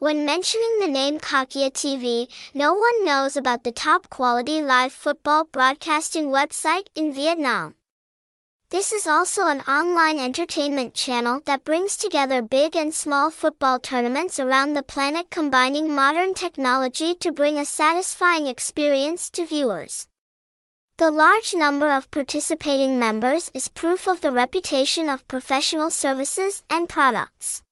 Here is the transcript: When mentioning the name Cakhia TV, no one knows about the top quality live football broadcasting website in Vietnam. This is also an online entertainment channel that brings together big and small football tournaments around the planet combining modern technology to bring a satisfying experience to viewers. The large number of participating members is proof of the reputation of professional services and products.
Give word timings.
When 0.00 0.24
mentioning 0.24 0.78
the 0.80 0.88
name 0.88 1.18
Cakhia 1.18 1.70
TV, 1.70 2.26
no 2.54 2.72
one 2.72 3.04
knows 3.04 3.36
about 3.36 3.64
the 3.64 3.70
top 3.70 4.08
quality 4.08 4.62
live 4.62 4.94
football 4.94 5.44
broadcasting 5.44 6.28
website 6.28 6.86
in 6.94 7.12
Vietnam. 7.12 7.74
This 8.70 8.92
is 8.92 9.06
also 9.06 9.46
an 9.46 9.60
online 9.68 10.18
entertainment 10.18 10.94
channel 10.94 11.42
that 11.44 11.64
brings 11.64 11.98
together 11.98 12.40
big 12.40 12.76
and 12.76 12.94
small 12.94 13.30
football 13.30 13.78
tournaments 13.78 14.40
around 14.40 14.72
the 14.72 14.82
planet 14.82 15.28
combining 15.28 15.94
modern 15.94 16.32
technology 16.32 17.14
to 17.16 17.30
bring 17.30 17.58
a 17.58 17.66
satisfying 17.66 18.46
experience 18.46 19.28
to 19.28 19.44
viewers. 19.44 20.08
The 20.96 21.10
large 21.10 21.52
number 21.52 21.92
of 21.92 22.10
participating 22.10 22.98
members 22.98 23.50
is 23.52 23.68
proof 23.68 24.08
of 24.08 24.22
the 24.22 24.32
reputation 24.32 25.10
of 25.10 25.28
professional 25.28 25.90
services 25.90 26.62
and 26.70 26.88
products. 26.88 27.62